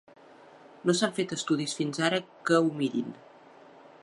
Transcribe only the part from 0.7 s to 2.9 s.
No s'han fet estudis fins ara que ho